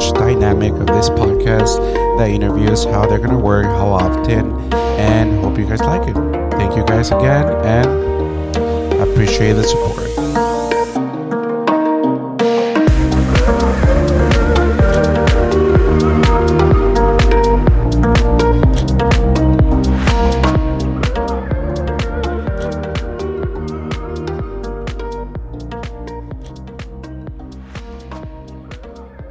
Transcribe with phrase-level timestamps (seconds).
[0.00, 1.78] dynamic of this podcast,
[2.18, 6.14] the interviews, how they're going to work, how often, and hope you guys like it.
[6.52, 10.05] Thank you guys again, and appreciate the support.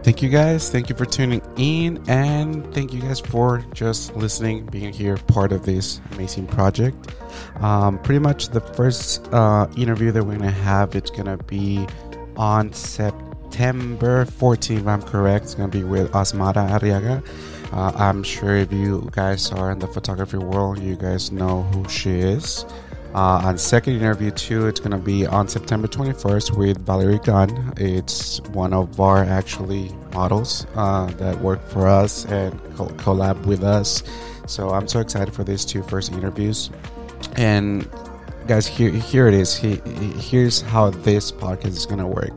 [0.06, 0.70] Thank you guys.
[0.70, 2.00] Thank you for tuning in.
[2.08, 6.96] And thank you guys for just listening, being here, part of this amazing project.
[7.60, 11.44] Um, pretty much the first uh, interview that we're going to have, it's going to
[11.46, 11.88] be
[12.38, 15.46] on September 14th, if I'm correct.
[15.46, 17.26] It's going to be with Asmara Arriaga.
[17.74, 21.90] Uh, I'm sure if you guys are in the photography world, you guys know who
[21.90, 22.64] she is.
[23.16, 27.74] Uh, on second interview too, it's gonna be on September 21st with Valerie Gunn.
[27.78, 33.64] It's one of our actually models uh, that work for us and co- collab with
[33.64, 34.04] us.
[34.48, 36.70] So I'm so excited for these two first interviews.
[37.38, 37.90] And
[38.48, 39.56] guys, here here it is.
[39.56, 39.76] He,
[40.20, 42.34] here's how this podcast is gonna work.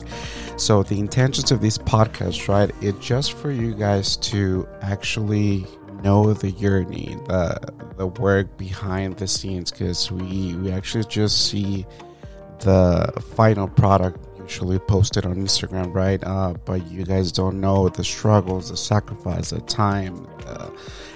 [0.58, 2.70] So the intentions of this podcast, right?
[2.80, 5.66] It's just for you guys to actually
[6.02, 7.58] know the journey, the
[7.96, 11.86] the work behind the scenes, because we we actually just see
[12.60, 16.22] the final product usually posted on Instagram, right?
[16.24, 20.72] Uh, but you guys don't know the struggles, the sacrifice, the time, the,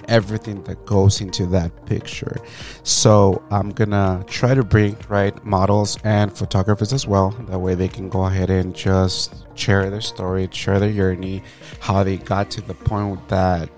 [0.07, 2.37] everything that goes into that picture.
[2.83, 7.31] So I'm gonna try to bring right models and photographers as well.
[7.49, 11.41] That way they can go ahead and just share their story, share their journey,
[11.79, 13.69] how they got to the point that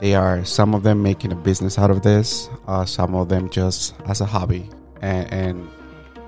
[0.00, 3.50] they are some of them making a business out of this, uh, some of them
[3.50, 4.68] just as a hobby.
[5.02, 5.70] And, and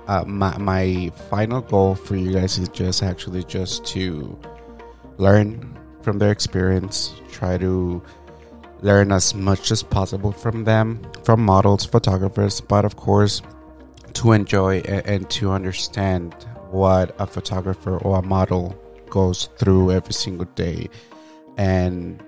[0.07, 4.39] uh, my, my final goal for you guys is just actually just to
[5.17, 8.03] learn from their experience, try to
[8.83, 13.41] learn as much as possible from them, from models, photographers, but of course,
[14.15, 16.35] to enjoy and, and to understand
[16.71, 18.77] what a photographer or a model
[19.09, 20.89] goes through every single day.
[21.57, 22.23] And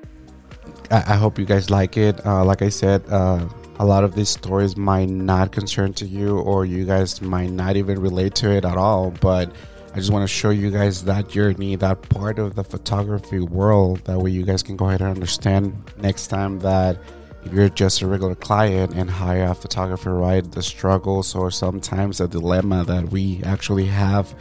[0.90, 2.24] I, I hope you guys like it.
[2.24, 6.38] Uh, like I said, uh, a lot of these stories might not concern to you,
[6.38, 9.10] or you guys might not even relate to it at all.
[9.10, 9.52] But
[9.92, 14.00] I just want to show you guys that journey, that part of the photography world.
[14.04, 16.98] That way, you guys can go ahead and understand next time that
[17.44, 20.50] if you're just a regular client and hire a photographer, right?
[20.50, 24.34] The struggles or sometimes the dilemma that we actually have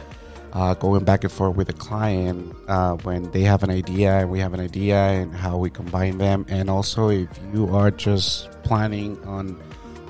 [0.54, 4.30] uh, going back and forth with the client uh, when they have an idea and
[4.30, 6.46] we have an idea and how we combine them.
[6.48, 9.60] And also if you are just planning on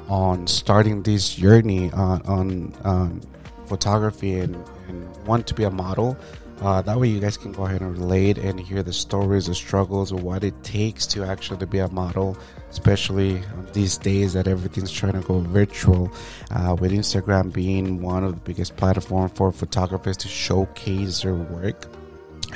[0.08, 3.20] on starting this journey on, on um,
[3.66, 4.54] photography and,
[4.86, 6.14] and want to be a model
[6.60, 9.54] uh, that way you guys can go ahead and relate and hear the stories the
[9.54, 12.36] struggles what it takes to actually be a model
[12.74, 13.40] especially
[13.72, 16.10] these days that everything's trying to go virtual
[16.50, 21.86] uh, with instagram being one of the biggest platform for photographers to showcase their work.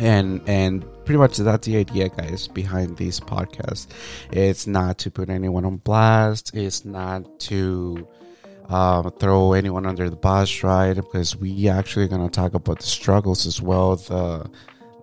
[0.01, 3.87] And and pretty much that's the idea guys behind this podcast.
[4.33, 6.55] It's not to put anyone on blast.
[6.55, 8.07] It's not to
[8.69, 10.95] um, throw anyone under the bus right?
[10.95, 14.51] Because we actually going to talk about the struggles as well the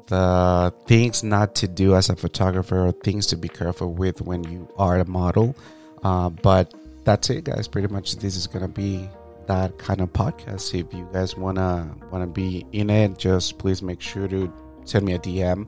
[0.07, 4.43] the things not to do as a photographer or things to be careful with when
[4.43, 5.55] you are a model.
[6.03, 6.73] Uh, but
[7.03, 7.67] that's it, guys.
[7.67, 9.09] Pretty much, this is gonna be
[9.47, 10.73] that kind of podcast.
[10.77, 14.51] If you guys wanna wanna be in it, just please make sure to
[14.85, 15.67] send me a DM.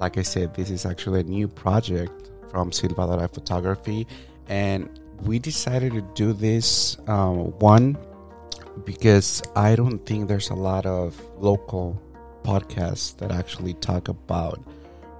[0.00, 4.06] Like I said, this is actually a new project from Silva Photography,
[4.48, 7.96] and we decided to do this um, one
[8.84, 12.00] because I don't think there's a lot of local
[12.46, 14.60] podcasts that actually talk about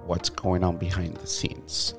[0.05, 1.93] what's going on behind the scenes.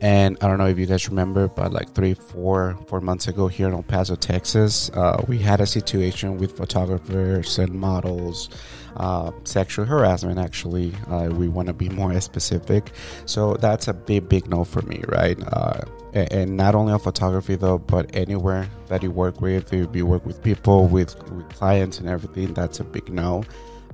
[0.00, 3.46] And I don't know if you guys remember, but like three, four, four months ago
[3.46, 8.48] here in El Paso, Texas, uh, we had a situation with photographers and models,
[8.96, 10.40] uh, sexual harassment.
[10.40, 12.90] Actually, uh, we want to be more specific.
[13.26, 15.38] So that's a big, big no for me, right?
[15.46, 15.82] Uh,
[16.14, 20.26] and, not only on photography though, but anywhere that you work with, if you work
[20.26, 23.44] with people, with, with clients, and everything, that's a big no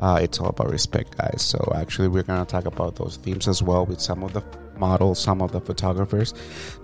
[0.01, 1.43] uh, it's all about respect, guys.
[1.43, 4.43] So actually, we're gonna talk about those themes as well with some of the
[4.77, 6.35] models, some of the photographers,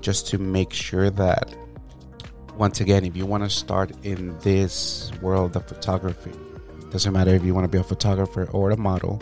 [0.01, 1.55] just to make sure that
[2.57, 6.33] once again, if you want to start in this world of photography,
[6.91, 9.21] doesn't matter if you want to be a photographer or a model,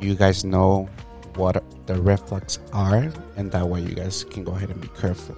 [0.00, 0.88] you guys know
[1.34, 5.36] what the reflex are, and that way you guys can go ahead and be careful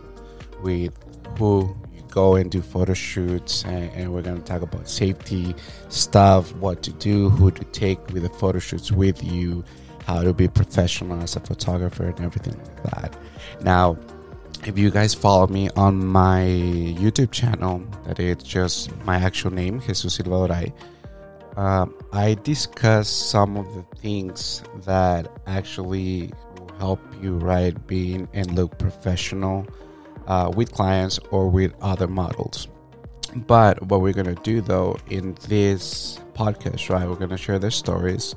[0.63, 0.93] with
[1.39, 1.77] who
[2.17, 3.63] go and do photo shoots.
[3.65, 5.55] And, and we're going to talk about safety
[5.91, 9.63] stuff, what to do, who to take with the photo shoots with you,
[10.07, 13.19] how to be professional as a photographer, and everything like that.
[13.61, 13.99] Now,
[14.65, 16.41] if you guys follow me on my
[16.99, 20.73] YouTube channel, that is just my actual name, Jesus Silva
[21.57, 28.55] um, I discuss some of the things that actually will help you, right, being and
[28.55, 29.67] look professional
[30.27, 32.69] uh, with clients or with other models.
[33.35, 38.35] But what we're gonna do though in this podcast, right, we're gonna share their stories.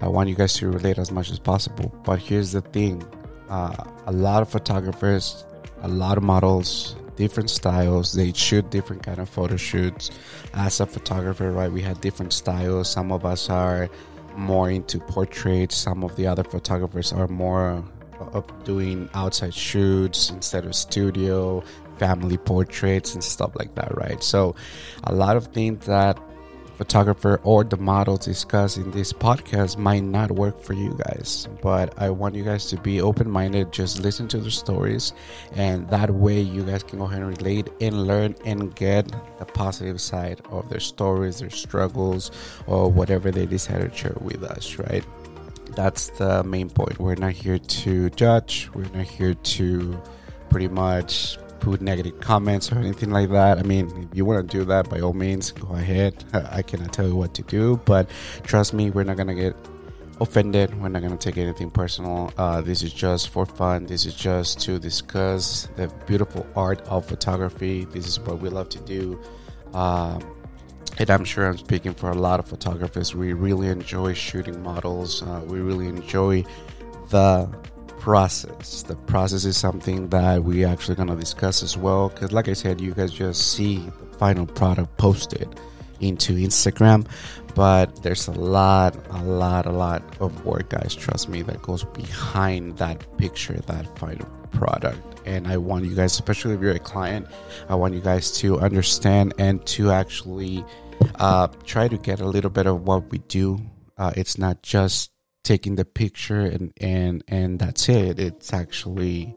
[0.00, 1.94] I want you guys to relate as much as possible.
[2.04, 3.02] But here's the thing:
[3.48, 5.44] uh, a lot of photographers,
[5.82, 8.12] a lot of models, different styles.
[8.12, 10.10] They shoot different kind of photo shoots.
[10.52, 12.90] As a photographer, right, we have different styles.
[12.90, 13.88] Some of us are
[14.36, 15.76] more into portraits.
[15.76, 17.84] Some of the other photographers are more
[18.32, 21.62] of doing outside shoots instead of studio,
[21.98, 24.22] family portraits and stuff like that, right?
[24.22, 24.54] So,
[25.04, 26.18] a lot of things that
[26.76, 31.94] photographer or the model discuss in this podcast might not work for you guys but
[31.98, 35.12] i want you guys to be open-minded just listen to the stories
[35.54, 39.06] and that way you guys can go ahead and relate and learn and get
[39.38, 42.30] the positive side of their stories their struggles
[42.66, 45.04] or whatever they decide to share with us right
[45.74, 50.00] that's the main point we're not here to judge we're not here to
[50.48, 53.58] pretty much put negative comments or anything like that.
[53.58, 56.22] I mean, if you want to do that, by all means, go ahead.
[56.32, 58.10] I cannot tell you what to do, but
[58.42, 59.56] trust me, we're not gonna get
[60.20, 60.78] offended.
[60.80, 62.32] We're not gonna take anything personal.
[62.36, 63.86] Uh, this is just for fun.
[63.86, 67.86] This is just to discuss the beautiful art of photography.
[67.86, 69.18] This is what we love to do.
[69.72, 70.20] Um,
[70.98, 73.14] and I'm sure I'm speaking for a lot of photographers.
[73.14, 75.22] We really enjoy shooting models.
[75.22, 76.44] Uh, we really enjoy
[77.10, 77.48] the
[77.98, 78.82] process.
[78.82, 82.10] The process is something that we actually gonna discuss as well.
[82.10, 85.48] Because, like I said, you guys just see the final product posted
[86.00, 87.06] into Instagram,
[87.54, 90.94] but there's a lot, a lot, a lot of work, guys.
[90.94, 95.20] Trust me, that goes behind that picture, that final product.
[95.26, 97.26] And I want you guys, especially if you're a client,
[97.68, 100.64] I want you guys to understand and to actually
[101.16, 103.58] uh, try to get a little bit of what we do.
[103.96, 105.10] Uh, it's not just
[105.44, 109.36] taking the picture and and and that's it it's actually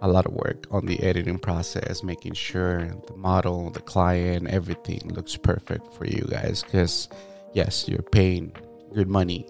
[0.00, 5.00] a lot of work on the editing process making sure the model the client everything
[5.12, 7.08] looks perfect for you guys because
[7.54, 8.52] yes you're paying
[8.94, 9.44] good money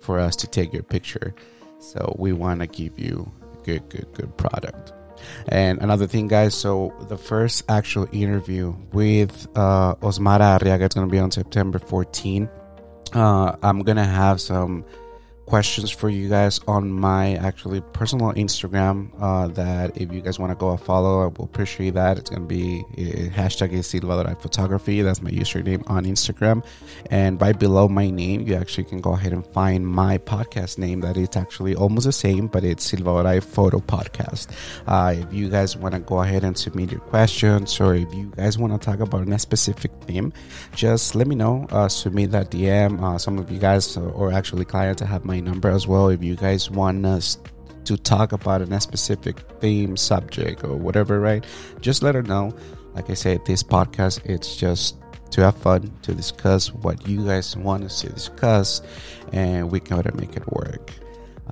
[0.00, 1.34] for us to take your picture
[1.80, 3.30] so we want to give you
[3.66, 4.92] good good good product.
[5.48, 11.08] And another thing guys so the first actual interview with uh, osmara arriaga is going
[11.08, 12.48] to be on september 14
[13.14, 14.84] uh, i'm going to have some
[15.46, 19.10] questions for you guys on my actually personal Instagram.
[19.20, 22.18] Uh, that if you guys want to go a follow, I will appreciate that.
[22.18, 25.02] It's gonna be uh, hashtag Silva Photography.
[25.02, 26.64] That's my username on Instagram.
[27.10, 31.00] And right below my name, you actually can go ahead and find my podcast name.
[31.00, 34.48] That it's actually almost the same, but it's Silva Photo Podcast.
[34.86, 38.32] Uh, if you guys want to go ahead and submit your questions, or if you
[38.36, 40.32] guys want to talk about a specific theme,
[40.74, 41.66] just let me know.
[41.70, 43.00] Uh, submit that DM.
[43.00, 46.08] Uh, some of you guys, or actually clients, I have my my number as well
[46.08, 47.38] if you guys want us
[47.84, 51.44] to talk about a specific theme, subject, or whatever, right?
[51.80, 52.54] Just let her know.
[52.94, 54.96] Like I said, this podcast, it's just
[55.30, 58.82] to have fun, to discuss what you guys want us to discuss,
[59.32, 60.92] and we can make it work.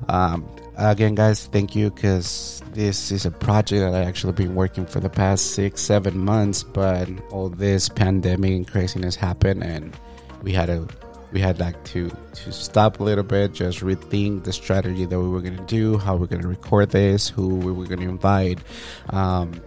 [0.09, 4.87] Um, again, guys, thank you because this is a project that I actually been working
[4.87, 9.95] for the past six, seven months, but all this pandemic and craziness happened, and
[10.43, 10.89] we had to
[11.35, 15.29] we had like to to stop a little bit, just rethink the strategy that we
[15.29, 18.61] were gonna do, how we're gonna record this, who we were gonna invite.
[19.11, 19.61] Um,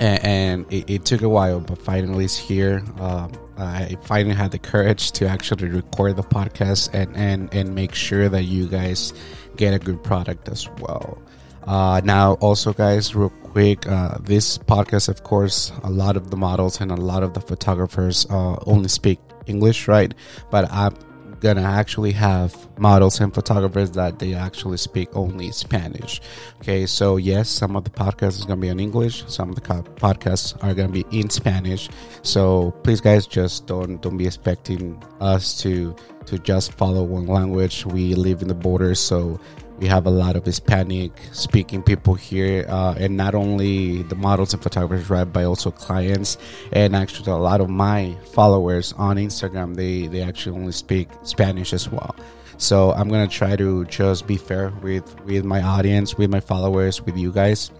[0.00, 2.82] and, and it, it, took a while, but finally it's here.
[2.98, 7.94] Um, I finally had the courage to actually record the podcast and, and, and make
[7.94, 9.14] sure that you guys
[9.56, 11.22] get a good product as well.
[11.62, 16.36] Uh, now, also, guys, real quick, uh, this podcast, of course, a lot of the
[16.36, 20.14] models and a lot of the photographers uh, only speak English, right?
[20.50, 20.94] But I'm
[21.40, 26.20] gonna actually have models and photographers that they actually speak only Spanish.
[26.60, 29.60] Okay, so yes, some of the podcasts is gonna be in English, some of the
[29.60, 31.88] podcasts are gonna be in Spanish.
[32.22, 35.94] So please, guys, just don't don't be expecting us to
[36.26, 37.86] to just follow one language.
[37.86, 39.40] We live in the border, so
[39.78, 44.54] we have a lot of Hispanic speaking people here, uh, and not only the models
[44.54, 46.38] and photographers, right, but also clients.
[46.72, 51.72] And actually, a lot of my followers on Instagram, they they actually only speak Spanish
[51.72, 52.14] as well.
[52.58, 57.02] So I'm gonna try to just be fair with with my audience, with my followers,
[57.02, 57.70] with you guys.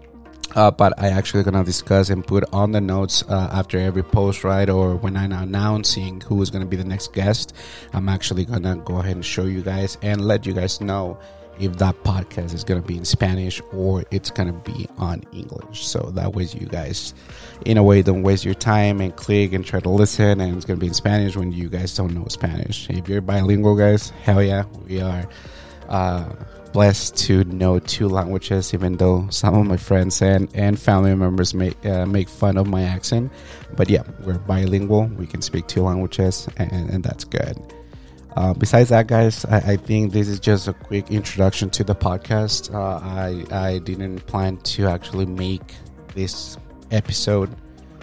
[0.55, 4.43] Uh, but I actually gonna discuss and put on the notes uh, after every post,
[4.43, 4.69] right?
[4.71, 7.53] Or when I'm announcing who is gonna be the next guest,
[7.93, 11.19] I'm actually gonna go ahead and show you guys and let you guys know
[11.59, 15.87] if that podcast is to be in Spanish or it's to be on English.
[15.87, 17.15] So that way you guys,
[17.65, 20.67] in a way, don't waste your time and click and try to listen and it's
[20.67, 22.89] to be in Spanish when you guys don't know Spanish.
[22.91, 25.27] If you're bilingual, guys, hell yeah, we are
[25.89, 26.29] uh,
[26.77, 31.55] blessed to know two languages, even though some of my friends and, and family members
[31.55, 33.33] make, uh, make fun of my accent.
[33.77, 35.07] But yeah, we're bilingual.
[35.17, 37.57] We can speak two languages and, and that's good.
[38.37, 41.95] Uh, besides that, guys, I, I, think this is just a quick introduction to the
[41.95, 42.69] podcast.
[42.69, 45.73] Uh, I I didn't plan to actually make
[46.15, 46.59] this
[46.91, 47.49] episode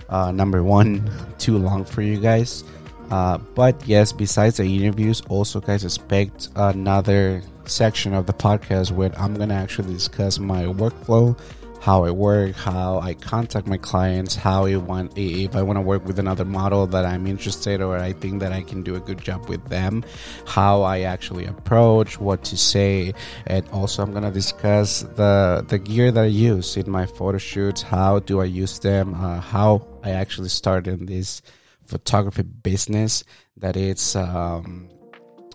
[0.09, 2.63] uh, number one too long for you guys.
[3.11, 9.11] Uh, but yes, besides the interviews, also guys expect another section of the podcast where
[9.19, 11.37] I'm gonna actually discuss my workflow
[11.83, 15.81] how I work, how I contact my clients, how I want if I want to
[15.81, 19.01] work with another model that I'm interested or I think that I can do a
[19.01, 20.05] good job with them,
[20.47, 23.13] how I actually approach, what to say,
[23.47, 27.81] and also I'm gonna discuss the the gear that I use in my photo shoots.
[27.81, 29.13] How do I use them?
[29.13, 31.41] Uh, how I actually started in this
[31.85, 33.25] photography business.
[33.57, 34.15] That it's.
[34.15, 34.89] Um,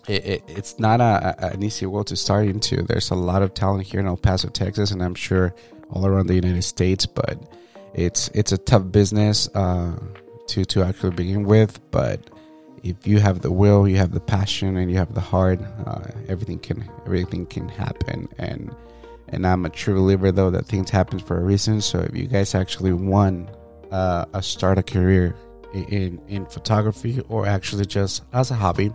[0.09, 2.81] it, it, it's not a, an easy world to start into.
[2.81, 5.53] There's a lot of talent here in El Paso, Texas, and I'm sure
[5.91, 7.05] all around the United States.
[7.05, 7.37] But
[7.93, 9.99] it's it's a tough business uh,
[10.47, 11.79] to to actually begin with.
[11.91, 12.27] But
[12.83, 16.07] if you have the will, you have the passion, and you have the heart, uh,
[16.27, 18.27] everything can everything can happen.
[18.39, 18.75] And
[19.27, 21.81] and I'm a true believer though that things happen for a reason.
[21.81, 23.49] So if you guys actually want
[23.91, 25.35] uh, a start a career
[25.71, 28.91] in in photography or actually just as a hobby,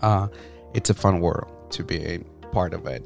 [0.00, 0.28] uh,
[0.74, 2.18] it's a fun world to be a
[2.52, 3.04] part of it.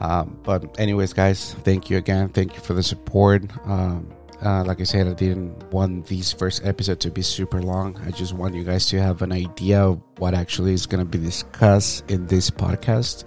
[0.00, 2.28] Um, but anyways, guys, thank you again.
[2.28, 3.44] Thank you for the support.
[3.66, 4.10] Um,
[4.42, 8.00] uh, like I said, I didn't want these first episode to be super long.
[8.06, 11.18] I just want you guys to have an idea of what actually is going to
[11.18, 13.24] be discussed in this podcast.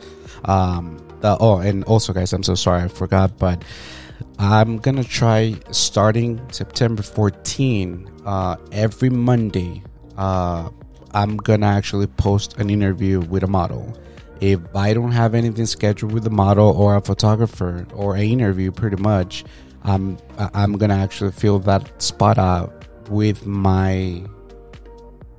[0.49, 3.63] Um, the, oh, and also, guys, I'm so sorry I forgot, but
[4.39, 9.83] I'm gonna try starting September 14 uh, every Monday.
[10.17, 10.69] Uh,
[11.13, 13.97] I'm gonna actually post an interview with a model.
[14.41, 18.71] If I don't have anything scheduled with a model or a photographer or an interview,
[18.71, 19.45] pretty much,
[19.83, 24.25] I'm I'm gonna actually fill that spot out with my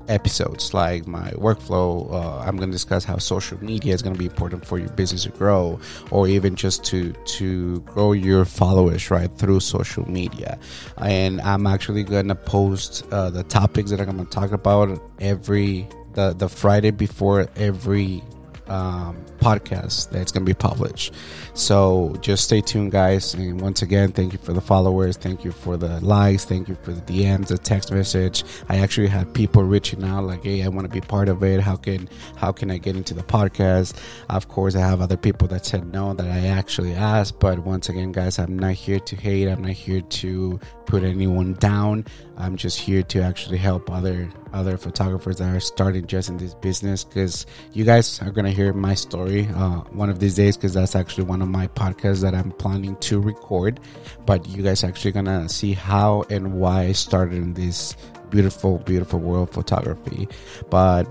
[0.09, 2.13] episodes, like my workflow.
[2.13, 5.31] Uh, I'm gonna discuss how social media is gonna be important for your business to
[5.31, 5.81] grow,
[6.11, 10.59] or even just to to grow your followers right through social media.
[10.99, 16.33] And I'm actually gonna post uh, the topics that I'm gonna talk about every the
[16.33, 18.23] the Friday before every
[18.69, 21.13] um, podcast that's going to be published.
[21.55, 23.35] So just stay tuned, guys.
[23.35, 25.17] And once again, thank you for the followers.
[25.17, 26.45] Thank you for the likes.
[26.45, 28.45] Thank you for the DMs, the text message.
[28.69, 31.61] I actually had people reaching out like, "Hey, I want to be part of it.
[31.61, 33.95] How can how can I get into the podcast?"
[34.31, 37.39] Of course, I have other people that said no that I actually asked.
[37.41, 39.49] But once again, guys, I'm not here to hate.
[39.49, 42.05] I'm not here to put anyone down.
[42.37, 46.55] I'm just here to actually help other other photographers that are starting just in this
[46.55, 50.75] business because you guys are gonna hear my story uh, one of these days because
[50.75, 53.81] that's actually one of my podcasts that I'm planning to record.
[54.27, 57.97] But you guys actually gonna see how and why I started in this
[58.31, 60.29] beautiful, beautiful world photography.
[60.71, 61.05] But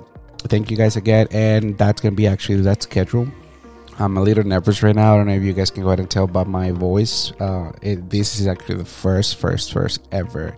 [0.50, 3.27] thank you guys again, and that's gonna be actually that schedule.
[4.00, 5.13] I'm a little nervous right now.
[5.13, 7.32] I don't know if you guys can go ahead and tell by my voice.
[7.39, 10.58] Uh, it, this is actually the first, first, first ever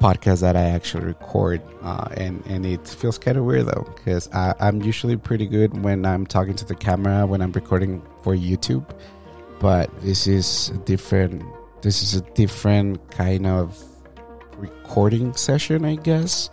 [0.00, 4.28] podcast that I actually record, uh, and and it feels kind of weird though because
[4.32, 8.84] I'm usually pretty good when I'm talking to the camera when I'm recording for YouTube,
[9.60, 11.44] but this is a different.
[11.82, 13.82] This is a different kind of
[14.58, 16.50] recording session, I guess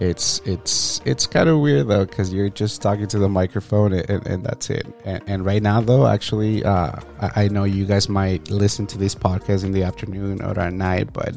[0.00, 4.26] it's it's it's kind of weird though because you're just talking to the microphone and,
[4.26, 4.86] and that's it.
[5.04, 8.98] And, and, right now though actually uh, I, I, know you guys might listen to
[8.98, 11.36] this podcast in the afternoon or at night but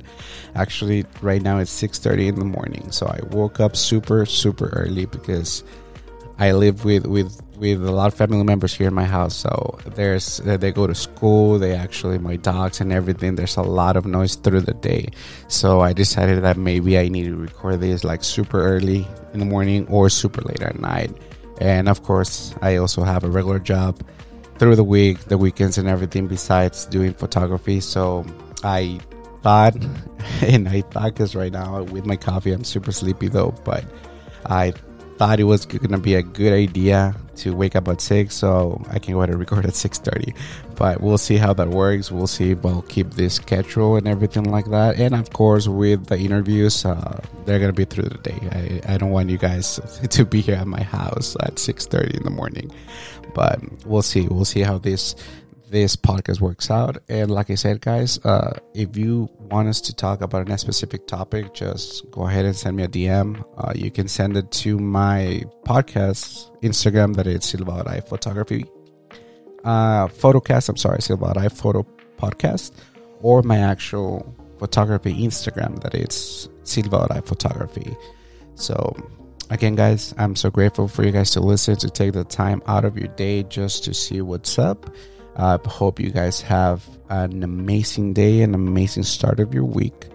[0.55, 2.89] actually right now it's 6.30 in the morning.
[2.91, 5.65] So i woke up super super early because
[6.39, 9.35] I live with with with a lot of family members here in my house.
[9.35, 11.59] So there's they go to school.
[11.59, 13.35] They actually my dogs and everything.
[13.35, 15.09] There's a lot of noise through the day.
[15.47, 19.45] So I decided that maybe I need to record this like super early in the
[19.45, 21.11] morning or super late at night.
[21.61, 24.01] And of course, I also have a regular job
[24.57, 27.79] through the week, the weekends, and everything besides doing photography.
[27.79, 28.25] So
[28.63, 28.99] I
[29.43, 29.75] thought,
[30.41, 33.85] and I thought because right now with my coffee, I'm super sleepy though, but
[34.47, 34.73] I
[35.23, 38.83] thought it was going to be a good idea to wake up at 6 so
[38.89, 40.35] i can go ahead and record at 6.30
[40.75, 42.11] but we'll see how that works.
[42.11, 44.99] We'll see we'll keep this schedule and everything like that.
[44.99, 48.81] And of course with the interviews uh, they're going to be through the day.
[48.87, 52.23] I, I don't want you guys to be here at my house at 6.30 in
[52.23, 52.71] the morning.
[53.33, 54.27] But we'll see.
[54.27, 55.15] We'll see how this
[55.73, 56.99] this podcast works out.
[57.09, 61.07] And like I said, guys, uh, if you want us to talk about a specific
[61.07, 63.43] topic, just go ahead and send me a DM.
[63.57, 68.65] Uh, you can send it to my podcast Instagram that is Silvadoray Photography.
[69.63, 71.87] Uh, Photocast, I'm sorry, Silvadoray Photo
[72.17, 72.73] Podcast,
[73.21, 77.97] or my actual photography Instagram that is Silvadoray Photography.
[78.53, 78.95] So
[79.49, 82.85] again guys i'm so grateful for you guys to listen to take the time out
[82.85, 84.89] of your day just to see what's up
[85.35, 90.07] I uh, hope you guys have an amazing day, an amazing start of your week,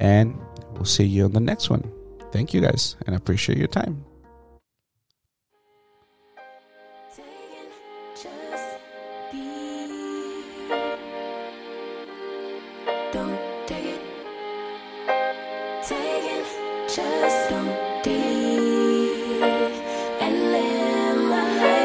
[0.00, 0.36] and
[0.72, 1.84] we'll see you on the next one.
[2.32, 4.04] Thank you guys, and I appreciate your time.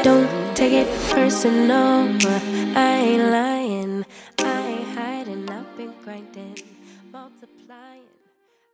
[0.02, 2.61] Don't take it personal.
[2.74, 4.06] I ain't lying,
[4.38, 6.56] I ain't hiding, I've been grinding,
[7.12, 8.08] multiplying.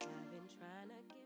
[0.03, 1.18] I've been trying to